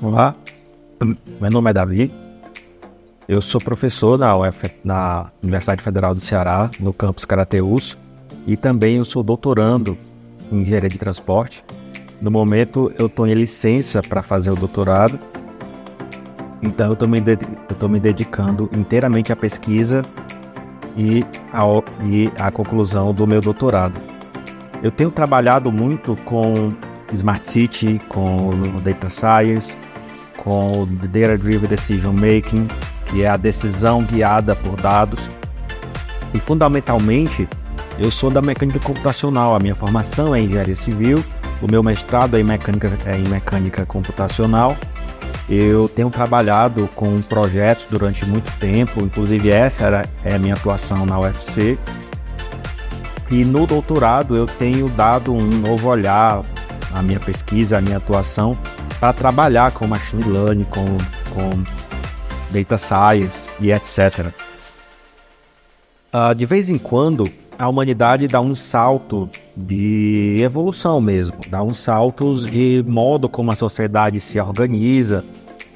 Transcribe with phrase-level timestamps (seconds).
[0.00, 0.36] Olá,
[1.40, 2.12] meu nome é Davi,
[3.26, 7.96] eu sou professor na, UF, na Universidade Federal do Ceará, no campus Carateus,
[8.46, 9.98] e também eu sou doutorando
[10.52, 11.64] em engenharia de transporte.
[12.20, 15.18] No momento eu estou em licença para fazer o doutorado,
[16.62, 20.02] então eu estou me, dedicando inteiramente à pesquisa
[20.96, 24.00] e, ao, e à conclusão do meu doutorado.
[24.82, 26.72] Eu tenho trabalhado muito com
[27.12, 28.50] Smart City, com
[28.82, 29.76] Data Science,
[30.38, 32.68] com Data Driven Decision Making,
[33.06, 35.30] que é a decisão guiada por dados.
[36.32, 37.48] E fundamentalmente,
[37.98, 41.22] eu sou da mecânica computacional, a minha formação é engenharia civil,
[41.64, 44.76] o meu mestrado é em mecânica, é em mecânica computacional.
[45.48, 51.06] Eu tenho trabalhado com projetos durante muito tempo, inclusive essa era, é a minha atuação
[51.06, 51.78] na UFC.
[53.30, 56.44] E no doutorado eu tenho dado um novo olhar
[56.92, 58.58] à minha pesquisa, à minha atuação
[59.00, 60.84] para trabalhar com machine learning, com,
[61.32, 61.64] com
[62.50, 64.26] data science e etc.
[64.26, 64.32] Uh,
[66.12, 67.24] ah, de vez em quando,
[67.58, 73.56] a humanidade dá um salto de evolução mesmo, dá uns saltos de modo como a
[73.56, 75.24] sociedade se organiza,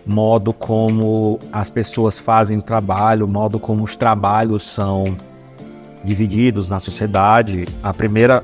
[0.04, 5.04] modo como as pessoas fazem o trabalho, modo como os trabalhos são
[6.04, 7.66] divididos na sociedade.
[7.82, 8.42] A primeira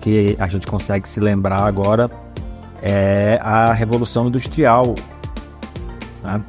[0.00, 2.10] que a gente consegue se lembrar agora
[2.82, 4.94] é a Revolução Industrial.
[6.22, 6.40] Né?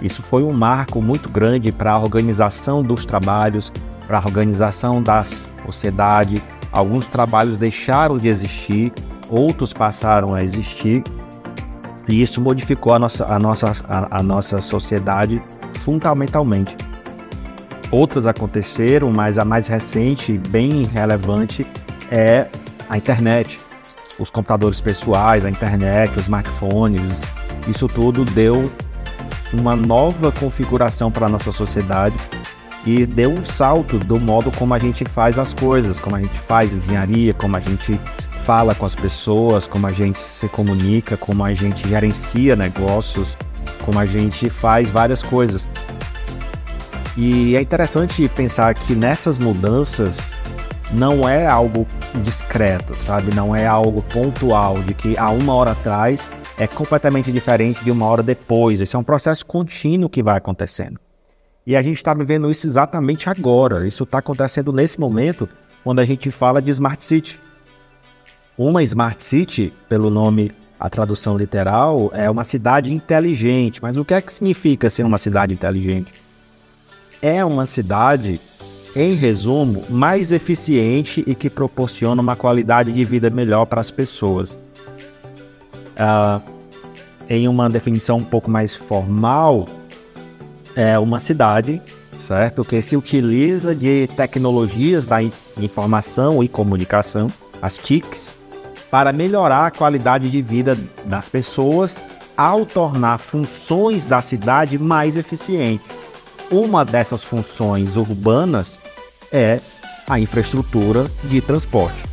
[0.00, 3.72] Isso foi um marco muito grande para a organização dos trabalhos,
[4.06, 6.42] para a organização da sociedade.
[6.72, 8.92] Alguns trabalhos deixaram de existir,
[9.28, 11.02] outros passaram a existir,
[12.08, 15.42] e isso modificou a nossa, a nossa, a, a nossa sociedade
[15.74, 16.76] fundamentalmente.
[17.90, 21.66] Outras aconteceram, mas a mais recente, bem relevante,
[22.10, 22.48] é
[22.88, 23.60] a internet
[24.18, 27.22] os computadores pessoais, a internet, os smartphones,
[27.66, 28.70] isso tudo deu
[29.52, 32.16] uma nova configuração para a nossa sociedade
[32.86, 36.38] e deu um salto do modo como a gente faz as coisas, como a gente
[36.38, 37.98] faz engenharia, como a gente
[38.44, 43.36] fala com as pessoas, como a gente se comunica, como a gente gerencia negócios,
[43.84, 45.66] como a gente faz várias coisas.
[47.16, 50.18] E é interessante pensar que nessas mudanças
[50.92, 51.86] não é algo
[52.22, 53.34] discreto, sabe?
[53.34, 56.28] Não é algo pontual de que a uma hora atrás
[56.58, 58.80] é completamente diferente de uma hora depois.
[58.80, 61.03] Esse é um processo contínuo que vai acontecendo.
[61.66, 63.86] E a gente está vivendo isso exatamente agora.
[63.86, 65.48] Isso está acontecendo nesse momento,
[65.82, 67.38] quando a gente fala de Smart City.
[68.56, 73.82] Uma Smart City, pelo nome, a tradução literal, é uma cidade inteligente.
[73.82, 76.12] Mas o que é que significa ser uma cidade inteligente?
[77.22, 78.38] É uma cidade
[78.94, 84.58] em resumo, mais eficiente e que proporciona uma qualidade de vida melhor para as pessoas.
[85.96, 86.40] Uh,
[87.28, 89.64] em uma definição um pouco mais formal,
[90.76, 91.80] é uma cidade,
[92.26, 95.18] certo, que se utiliza de tecnologias da
[95.60, 97.30] informação e comunicação,
[97.62, 98.34] as TICs,
[98.90, 102.00] para melhorar a qualidade de vida das pessoas
[102.36, 105.86] ao tornar funções da cidade mais eficientes.
[106.50, 108.78] Uma dessas funções urbanas
[109.32, 109.60] é
[110.06, 112.04] a infraestrutura de transporte,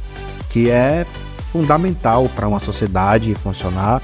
[0.49, 1.05] que é
[1.51, 4.01] fundamental para uma sociedade funcionar,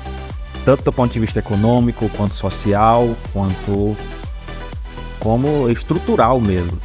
[0.66, 3.96] tanto do ponto de vista econômico, quanto social, quanto
[5.28, 6.80] como estrutural mesmo.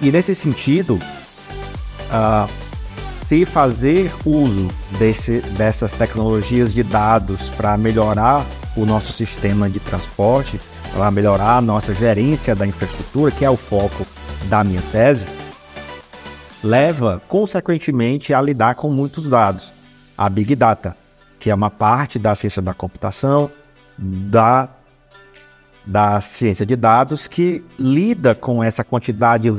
[0.00, 2.48] E nesse sentido, uh,
[3.26, 8.42] se fazer uso desse, dessas tecnologias de dados para melhorar
[8.74, 10.58] o nosso sistema de transporte,
[10.90, 14.06] para melhorar a nossa gerência da infraestrutura, que é o foco
[14.44, 15.26] da minha tese,
[16.64, 19.70] leva, consequentemente, a lidar com muitos dados.
[20.16, 20.96] A Big Data,
[21.38, 23.50] que é uma parte da ciência da computação,
[23.98, 24.70] da,
[25.88, 29.50] da ciência de dados, que lida com essa quantidade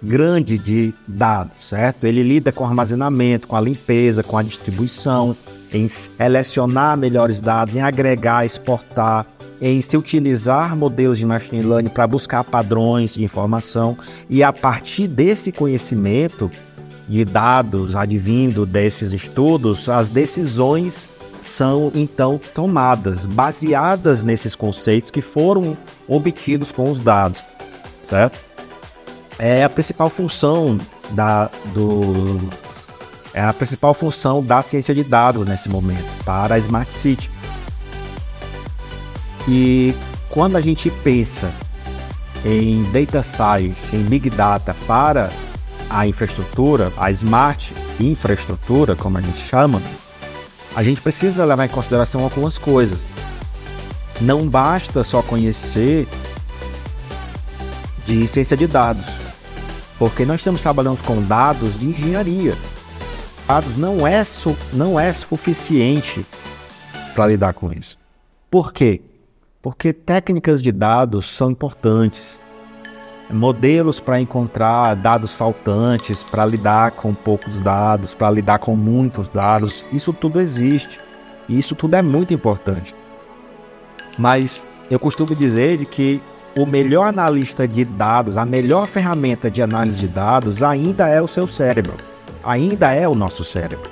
[0.00, 2.04] grande de dados, certo?
[2.04, 5.36] Ele lida com armazenamento, com a limpeza, com a distribuição,
[5.72, 9.26] em selecionar melhores dados, em agregar, exportar,
[9.60, 13.96] em se utilizar modelos de machine learning para buscar padrões de informação
[14.30, 16.50] e a partir desse conhecimento
[17.08, 21.08] de dados advindo desses estudos, as decisões
[21.42, 25.76] são então tomadas baseadas nesses conceitos que foram
[26.08, 27.42] obtidos com os dados,
[28.04, 28.40] certo?
[29.38, 30.78] É a principal função
[31.10, 32.38] da, do,
[33.34, 37.30] É a principal função da ciência de dados nesse momento para a Smart City.
[39.48, 39.94] E
[40.30, 41.50] quando a gente pensa
[42.44, 45.30] em data science, em big data para
[45.90, 49.80] a infraestrutura, a smart infraestrutura, como a gente chama,
[50.74, 53.04] a gente precisa levar em consideração algumas coisas.
[54.20, 56.06] Não basta só conhecer
[58.06, 59.04] de ciência de dados,
[59.98, 62.54] porque nós estamos trabalhando com dados de engenharia.
[63.46, 64.22] Dados não é,
[64.72, 66.24] não é suficiente
[67.14, 67.98] para lidar com isso.
[68.50, 69.02] Por quê?
[69.60, 72.40] Porque técnicas de dados são importantes
[73.32, 79.84] modelos para encontrar dados faltantes, para lidar com poucos dados, para lidar com muitos dados.
[79.92, 81.00] Isso tudo existe.
[81.48, 82.94] E isso tudo é muito importante.
[84.18, 86.20] Mas eu costumo dizer que
[86.56, 91.26] o melhor analista de dados, a melhor ferramenta de análise de dados ainda é o
[91.26, 91.94] seu cérebro.
[92.44, 93.90] Ainda é o nosso cérebro.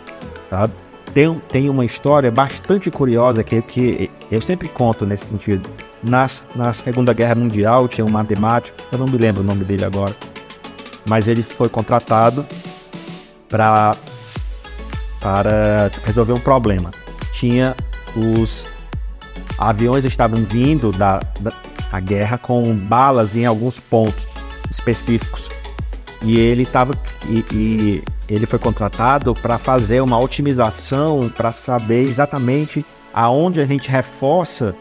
[0.48, 0.74] Sabe?
[1.14, 5.68] Tem, tem uma história bastante curiosa que, que eu sempre conto nesse sentido.
[6.02, 9.84] Nas, na Segunda Guerra Mundial tinha um matemático, eu não me lembro o nome dele
[9.84, 10.16] agora,
[11.08, 12.46] mas ele foi contratado
[13.48, 13.96] para
[15.20, 16.90] para resolver um problema.
[17.34, 17.76] Tinha
[18.16, 18.66] os
[19.58, 21.52] aviões estavam vindo da, da
[21.92, 24.26] a guerra com balas em alguns pontos
[24.70, 25.48] específicos
[26.22, 26.94] e ele estava
[27.28, 33.90] e, e ele foi contratado para fazer uma otimização para saber exatamente aonde a gente
[33.90, 34.74] reforça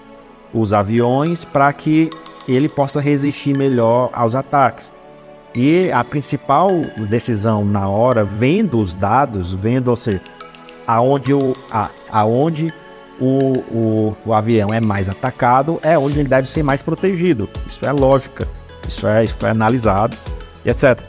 [0.53, 2.09] os aviões para que
[2.47, 4.91] ele possa resistir melhor aos ataques.
[5.55, 6.69] E a principal
[7.09, 10.21] decisão na hora, vendo os dados, vendo, ou seja,
[10.85, 12.67] aonde o, a, aonde
[13.19, 17.49] o, o, o avião é mais atacado, é onde ele deve ser mais protegido.
[17.67, 18.47] Isso é lógica,
[18.87, 20.15] isso é, isso é analisado,
[20.65, 20.99] etc.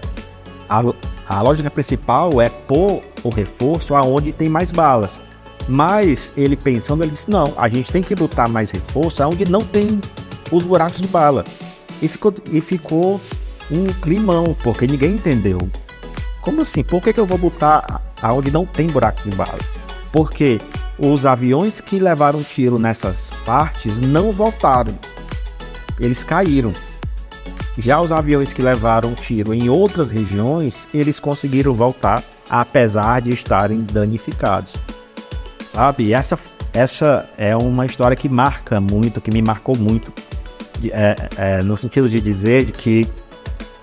[0.69, 0.83] A,
[1.29, 5.21] a lógica principal é pôr o reforço aonde tem mais balas.
[5.69, 9.61] Mas ele pensando, ele disse: não, a gente tem que botar mais reforço onde não
[9.61, 10.01] tem
[10.51, 11.45] os buracos de bala.
[12.03, 13.21] E ficou, e ficou
[13.71, 15.59] um climão, porque ninguém entendeu.
[16.41, 16.83] Como assim?
[16.83, 19.59] Por que, que eu vou botar aonde não tem buraco de bala?
[20.11, 20.61] Porque
[20.99, 24.99] os aviões que levaram tiro nessas partes não voltaram.
[25.99, 26.73] Eles caíram.
[27.79, 33.83] Já os aviões que levaram tiro em outras regiões, eles conseguiram voltar, apesar de estarem
[33.83, 34.75] danificados
[35.73, 36.05] sabe?
[36.05, 36.39] E essa,
[36.73, 40.13] essa é uma história que marca muito, que me marcou muito,
[40.93, 43.07] é, é, no sentido de dizer que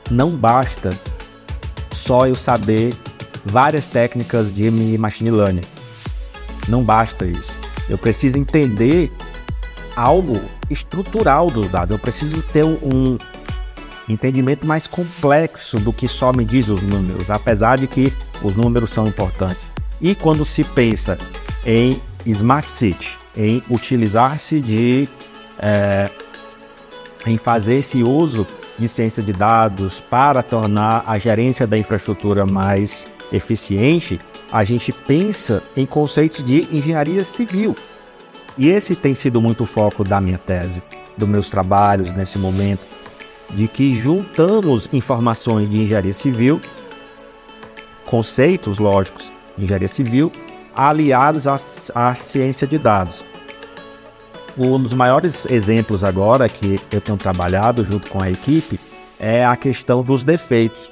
[0.10, 0.98] não basta
[1.92, 2.94] só eu saber
[3.46, 5.64] várias técnicas de machine learning.
[6.68, 7.58] Não basta isso.
[7.90, 9.12] Eu preciso entender
[9.96, 11.94] algo estrutural do dado.
[11.94, 13.18] Eu preciso ter um
[14.08, 18.14] entendimento mais complexo do que só me diz os números, apesar de que
[18.44, 19.70] os números são importantes.
[20.00, 21.18] E quando se pensa
[21.66, 25.08] em Smart City, em utilizar-se de.
[25.60, 26.10] É,
[27.26, 33.08] em fazer esse uso de ciência de dados para tornar a gerência da infraestrutura mais
[33.34, 34.20] eficiente,
[34.52, 37.76] a gente pensa em conceitos de engenharia civil.
[38.58, 40.82] E esse tem sido muito o foco da minha tese,
[41.18, 42.82] dos meus trabalhos nesse momento,
[43.50, 46.60] de que juntamos informações de engenharia civil,
[48.06, 50.32] conceitos lógicos de engenharia civil,
[50.78, 51.56] aliados à,
[51.96, 53.26] à ciência de dados.
[54.58, 58.80] Um dos maiores exemplos agora que eu tenho trabalhado junto com a equipe
[59.20, 60.92] é a questão dos defeitos.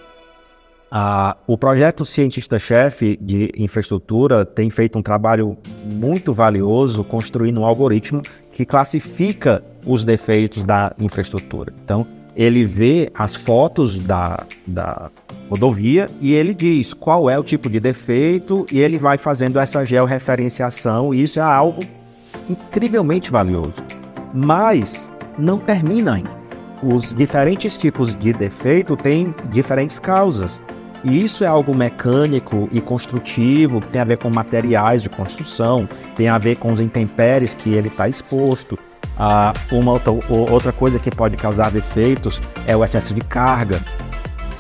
[0.92, 8.22] Ah, o projeto Cientista-Chefe de Infraestrutura tem feito um trabalho muito valioso construindo um algoritmo
[8.51, 11.74] que classifica os defeitos da infraestrutura.
[11.84, 15.10] Então, ele vê as fotos da, da
[15.50, 19.86] rodovia e ele diz qual é o tipo de defeito e ele vai fazendo essa
[19.86, 21.82] georreferenciação e isso é algo
[22.50, 23.75] incrivelmente valioso.
[24.34, 26.36] Mas não termina ainda.
[26.84, 30.62] Os diferentes tipos de defeito têm diferentes causas.
[31.04, 35.88] E isso é algo mecânico e construtivo, que tem a ver com materiais de construção,
[36.16, 38.78] tem a ver com os intempéries que ele está exposto.
[39.18, 40.12] Ah, uma outra,
[40.52, 43.80] outra coisa que pode causar defeitos é o excesso de carga.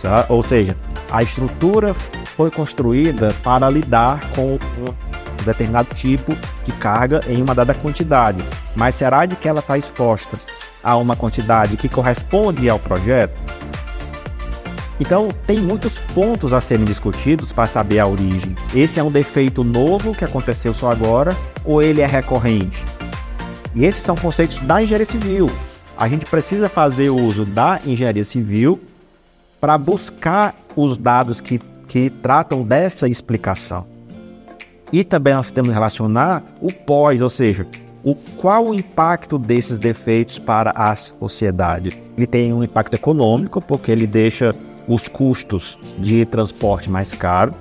[0.05, 0.23] Tá?
[0.29, 0.77] Ou seja,
[1.11, 1.91] a estrutura
[2.35, 8.37] foi construída para lidar com um determinado tipo de carga em uma dada quantidade.
[8.75, 10.37] Mas será de que ela está exposta
[10.83, 13.33] a uma quantidade que corresponde ao projeto?
[14.99, 18.55] Então, tem muitos pontos a serem discutidos para saber a origem.
[18.75, 22.85] Esse é um defeito novo que aconteceu só agora ou ele é recorrente?
[23.73, 25.49] E esses são conceitos da engenharia civil.
[25.97, 28.79] A gente precisa fazer uso da engenharia civil
[29.65, 33.83] para buscar os dados que, que tratam dessa explicação.
[34.93, 37.65] E também nós temos que relacionar o pós, ou seja,
[38.03, 41.89] o qual o impacto desses defeitos para a sociedade?
[42.15, 44.55] Ele tem um impacto econômico, porque ele deixa
[44.87, 47.51] os custos de transporte mais caro.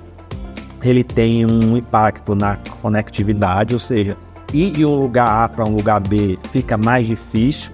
[0.83, 4.15] Ele tem um impacto na conectividade, ou seja,
[4.53, 7.71] ir de um lugar A para um lugar B fica mais difícil.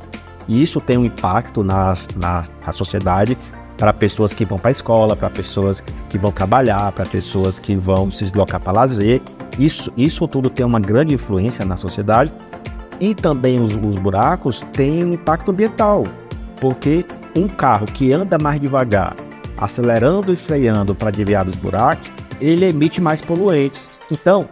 [0.47, 3.37] E isso tem um impacto na, na, na sociedade
[3.81, 7.75] para pessoas que vão para a escola, para pessoas que vão trabalhar, para pessoas que
[7.75, 9.23] vão se deslocar para lazer.
[9.57, 12.31] Isso, isso tudo tem uma grande influência na sociedade
[12.99, 16.03] e também os, os buracos têm um impacto ambiental,
[16.59, 17.03] porque
[17.35, 19.15] um carro que anda mais devagar,
[19.57, 23.89] acelerando e freando para desviar dos buracos, ele emite mais poluentes.
[24.11, 24.47] Então,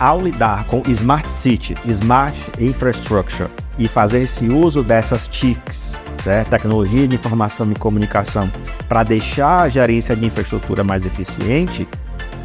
[0.00, 5.85] ao lidar com Smart City, Smart Infrastructure e fazer esse uso dessas TICs,
[6.26, 6.50] certo?
[6.50, 8.50] tecnologia de informação e comunicação,
[8.88, 11.86] para deixar a gerência de infraestrutura mais eficiente,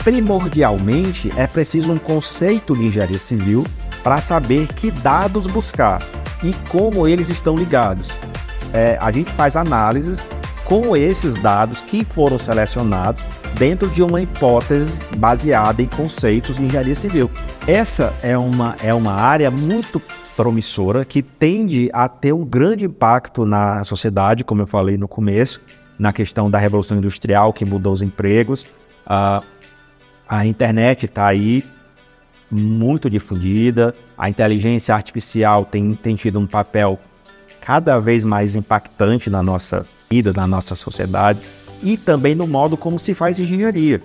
[0.04, 3.66] primordialmente é preciso um conceito de engenharia civil
[4.04, 6.00] para saber que dados buscar
[6.44, 8.10] e como eles estão ligados.
[8.72, 10.24] É, a gente faz análises
[10.64, 13.24] com esses dados que foram selecionados
[13.58, 17.32] dentro de uma hipótese baseada em conceitos de engenharia civil.
[17.68, 20.00] Essa é uma, é uma área muito
[20.42, 25.62] promissora que tende a ter um grande impacto na sociedade, como eu falei no começo,
[26.00, 28.64] na questão da revolução industrial que mudou os empregos.
[29.06, 29.46] Uh,
[30.28, 31.64] a internet está aí
[32.50, 37.00] muito difundida, a inteligência artificial tem, tem tido um papel
[37.62, 41.40] cada vez mais impactante na nossa vida, na nossa sociedade
[41.84, 44.02] e também no modo como se faz engenharia.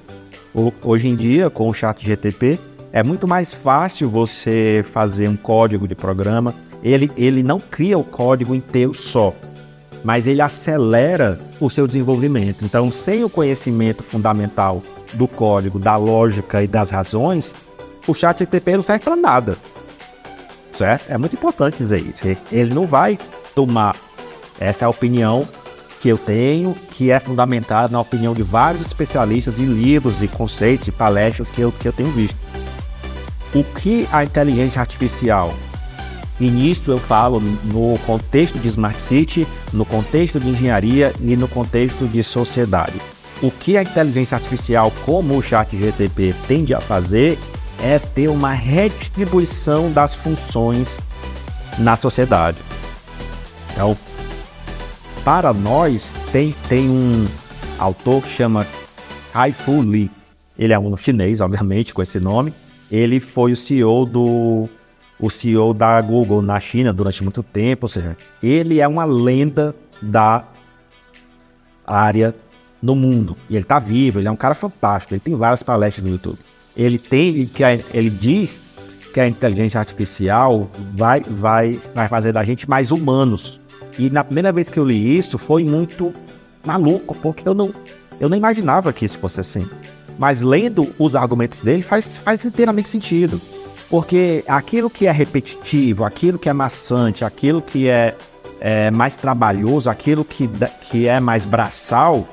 [0.83, 2.61] Hoje em dia, com o chat GTP,
[2.97, 6.55] é muito mais fácil você fazer um código de programa.
[6.83, 9.35] Ele, ele não cria o código inteiro só,
[10.03, 12.65] mas ele acelera o seu desenvolvimento.
[12.65, 17.55] Então, sem o conhecimento fundamental do código, da lógica e das razões,
[18.09, 19.59] o chat GTP não serve para nada.
[20.73, 21.11] Certo?
[21.11, 22.23] É muito importante dizer isso.
[22.51, 23.19] Ele não vai
[23.55, 23.95] tomar
[24.59, 25.47] essa é a opinião
[26.01, 30.89] que eu tenho, que é fundamentada na opinião de vários especialistas em livros e conceitos
[30.89, 32.56] e palestras que eu, que eu tenho visto.
[33.55, 35.55] O que a inteligência artificial,
[36.39, 41.49] e nisso eu falo no contexto de Smart City, no contexto de engenharia e no
[41.49, 43.01] contexto de sociedade.
[43.43, 47.39] O que a inteligência artificial, como o chat GTP, tende a fazer
[47.83, 50.99] é ter uma redistribuição das funções
[51.79, 52.59] na sociedade.
[53.73, 53.97] Então,
[55.23, 57.27] para nós, tem, tem um
[57.79, 58.67] autor que chama
[59.33, 60.11] Kai-Fu Lee.
[60.59, 62.55] Ele é um chinês, obviamente, com esse nome.
[62.91, 64.69] Ele foi o CEO do
[65.19, 69.75] o CEO da Google na China durante muito tempo, ou seja, ele é uma lenda
[70.01, 70.45] da
[71.87, 72.35] área
[72.83, 73.35] no mundo.
[73.49, 76.39] E ele está vivo, ele é um cara fantástico, ele tem várias palestras no YouTube
[76.77, 78.61] ele tem que ele diz
[79.15, 83.59] que a inteligência artificial vai, vai, vai fazer da gente mais humanos.
[83.99, 86.13] E na primeira vez que eu li isso foi muito
[86.67, 87.73] maluco, porque eu não,
[88.21, 89.67] eu não imaginava que isso fosse assim.
[90.19, 93.41] Mas lendo os argumentos dele faz, faz inteiramente sentido.
[93.89, 98.15] Porque aquilo que é repetitivo, aquilo que é maçante, aquilo que é,
[98.61, 100.49] é mais trabalhoso, aquilo que,
[100.91, 102.27] que é mais braçal,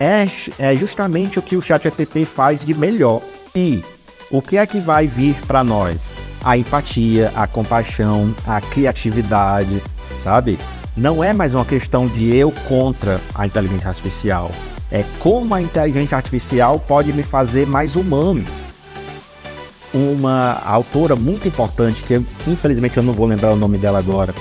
[0.00, 0.26] é,
[0.58, 3.22] é justamente o que o ChatGPT faz de melhor.
[3.54, 3.84] E
[4.30, 6.10] o que é que vai vir para nós?
[6.44, 9.82] A empatia, a compaixão, a criatividade,
[10.22, 10.58] sabe?
[10.96, 14.50] Não é mais uma questão de eu contra a inteligência artificial.
[14.90, 18.44] É como a inteligência artificial pode me fazer mais humano.
[19.92, 22.14] Uma autora muito importante, que
[22.46, 24.34] infelizmente eu não vou lembrar o nome dela agora,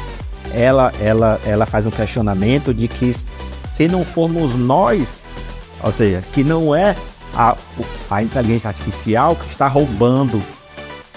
[0.54, 5.24] ela, ela, ela faz um questionamento de que se não formos nós
[5.84, 6.96] ou seja, que não é
[7.36, 7.56] a,
[8.10, 10.42] a inteligência artificial que está roubando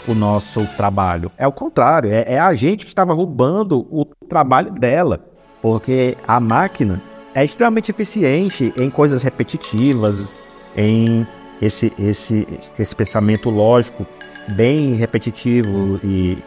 [0.06, 1.30] o nosso trabalho.
[1.36, 5.26] É o contrário, é, é a gente que estava roubando o trabalho dela.
[5.62, 7.02] Porque a máquina
[7.34, 10.34] é extremamente eficiente em coisas repetitivas,
[10.76, 11.26] em
[11.60, 12.46] esse, esse,
[12.78, 14.06] esse pensamento lógico
[14.52, 16.38] bem repetitivo e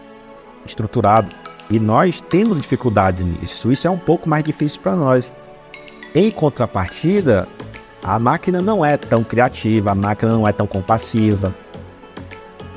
[0.66, 1.34] estruturado.
[1.70, 3.72] E nós temos dificuldade nisso.
[3.72, 5.32] Isso é um pouco mais difícil para nós.
[6.14, 7.48] Em contrapartida,
[8.04, 11.56] a máquina não é tão criativa, a máquina não é tão compassiva,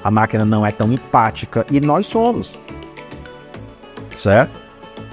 [0.03, 2.53] a máquina não é tão empática e nós somos,
[4.15, 4.66] certo?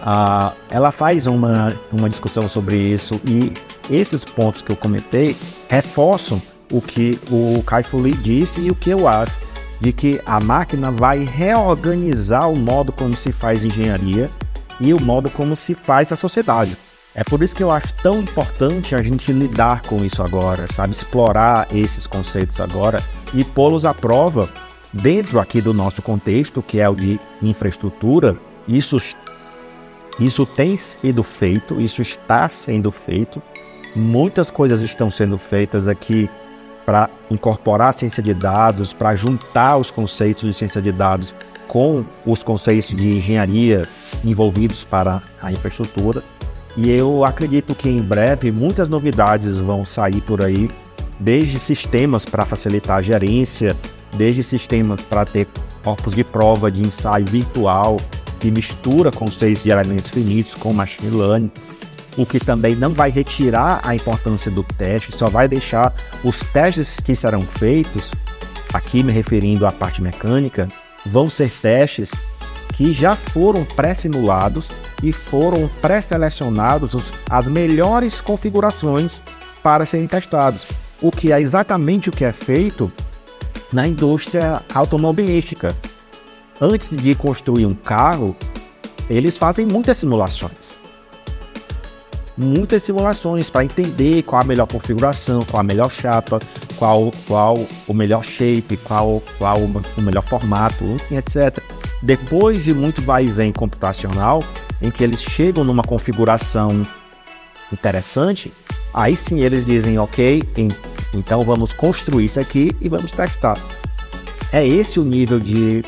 [0.06, 3.54] Ah, ela faz uma, uma discussão sobre isso e
[3.90, 5.34] esses pontos que eu comentei
[5.70, 9.34] reforçam o que o Kai Fu Lee disse e o que eu acho
[9.80, 14.30] de que a máquina vai reorganizar o modo como se faz engenharia
[14.78, 16.78] e o modo como se faz a sociedade.
[17.16, 20.94] É por isso que eu acho tão importante a gente lidar com isso agora, sabe?
[20.94, 23.02] Explorar esses conceitos agora
[23.34, 24.50] e pô-los à prova
[24.92, 28.36] dentro aqui do nosso contexto, que é o de infraestrutura.
[28.68, 28.98] Isso,
[30.20, 33.42] isso tem sido feito, isso está sendo feito.
[33.96, 36.30] Muitas coisas estão sendo feitas aqui
[36.86, 41.34] para incorporar a ciência de dados, para juntar os conceitos de ciência de dados
[41.68, 43.84] com os conceitos de engenharia
[44.24, 46.24] envolvidos para a infraestrutura.
[46.76, 50.70] E eu acredito que em breve muitas novidades vão sair por aí,
[51.20, 53.76] desde sistemas para facilitar a gerência,
[54.16, 55.48] desde sistemas para ter
[55.84, 57.98] corpos de prova de ensaio virtual
[58.44, 61.50] que mistura conceitos de elementos finitos com machine learning,
[62.18, 65.94] o que também não vai retirar a importância do teste, só vai deixar
[66.26, 68.12] os testes que serão feitos,
[68.74, 70.68] aqui me referindo à parte mecânica,
[71.06, 72.12] vão ser testes
[72.74, 74.68] que já foram pré-simulados
[75.02, 79.24] e foram pré-selecionados as melhores configurações
[79.64, 80.68] para serem testados,
[81.02, 82.92] o que é exatamente o que é feito
[83.72, 85.74] na indústria automobilística.
[86.62, 88.36] Antes de construir um carro,
[89.10, 90.78] eles fazem muitas simulações.
[92.38, 96.40] Muitas simulações para entender qual a melhor configuração, qual a melhor chapa,
[96.78, 97.58] qual, qual
[97.88, 101.60] o melhor shape, qual, qual o melhor formato, etc.
[102.02, 104.44] Depois de muito vai e vem computacional,
[104.82, 106.86] em que eles chegam numa configuração
[107.72, 108.52] interessante,
[108.94, 110.44] aí sim eles dizem, ok,
[111.14, 113.58] então vamos construir isso aqui e vamos testar.
[114.52, 115.84] É esse o nível de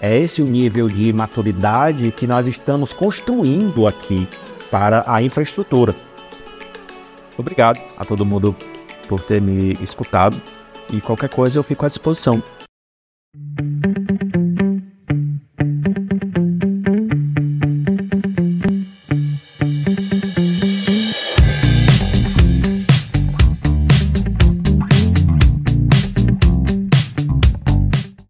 [0.00, 4.28] é esse o nível de maturidade que nós estamos construindo aqui
[4.70, 5.94] para a infraestrutura.
[7.36, 8.54] Obrigado a todo mundo
[9.08, 10.40] por ter me escutado
[10.92, 12.42] e qualquer coisa eu fico à disposição.